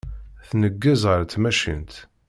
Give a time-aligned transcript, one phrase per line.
[0.49, 1.93] Tneggez ɣer tmacint.